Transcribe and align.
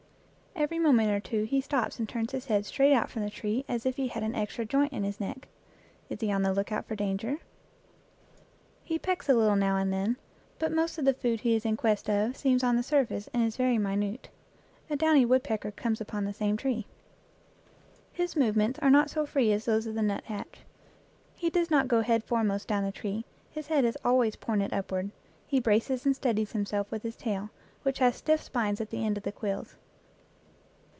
Every 0.53 0.77
moment 0.79 1.09
or 1.09 1.19
two 1.21 1.45
he 1.45 1.59
stops 1.61 1.97
and 1.97 2.07
turns 2.07 2.33
his 2.33 2.45
head 2.47 2.65
straight 2.67 2.93
out 2.93 3.09
from 3.09 3.23
the 3.23 3.29
tree 3.31 3.63
as 3.69 3.83
if 3.85 3.95
he 3.95 4.09
had 4.09 4.21
an 4.21 4.35
extra 4.35 4.63
joint 4.65 4.91
in 4.93 5.03
his 5.05 5.17
neck. 5.19 5.47
Is 6.09 6.19
he 6.19 6.29
on 6.31 6.43
the 6.43 6.53
lookout 6.53 6.85
for 6.85 6.95
danger? 6.95 7.39
He 8.83 8.99
pecks 8.99 9.27
a 9.29 9.33
little 9.33 9.55
now 9.55 9.77
and 9.77 9.91
then, 9.93 10.17
but 10.59 10.71
most 10.73 10.97
of 10.99 11.05
the 11.05 11.13
food 11.15 11.39
he 11.39 11.55
is 11.55 11.63
in 11.65 11.77
quest 11.77 12.07
of 12.09 12.35
seems 12.37 12.63
on 12.65 12.75
the 12.75 12.83
surface 12.83 13.27
and 13.33 13.41
is 13.41 13.55
very 13.57 13.77
minute. 13.79 14.29
A 14.89 14.95
downy 14.97 15.25
woodpecker 15.25 15.71
comes 15.71 15.99
upon 16.01 16.25
the 16.25 16.33
same 16.33 16.57
tree. 16.57 16.85
His 18.13 18.35
movements 18.35 18.77
are 18.81 18.91
not 18.91 19.09
so 19.09 19.25
free 19.25 19.51
as 19.53 19.63
those 19.65 19.87
of 19.87 19.95
the 19.95 20.01
nut 20.03 20.25
hatch. 20.25 20.59
He 21.33 21.49
does 21.49 21.71
not 21.71 21.87
go 21.87 22.01
head 22.01 22.23
foremost 22.25 22.67
down 22.67 22.83
the 22.83 22.91
tree; 22.91 23.23
his 23.49 23.65
head 23.67 23.83
is 23.85 23.97
always 24.05 24.35
pointed 24.35 24.73
upward. 24.73 25.09
He 25.47 25.59
braces 25.61 26.05
and 26.05 26.15
steadies 26.15 26.51
himself 26.51 26.91
with 26.91 27.01
his 27.03 27.15
tail, 27.15 27.49
which 27.83 27.97
has 27.99 28.15
stiff 28.17 28.43
spines 28.43 28.79
at 28.81 28.89
the 28.91 29.03
ends 29.03 29.17
of 29.17 29.23
the 29.23 29.31
quills. 29.31 29.75